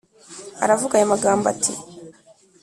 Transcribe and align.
aravuga 0.63 0.93
aya 0.95 1.11
magambo 1.13 1.45
ati 1.53 1.73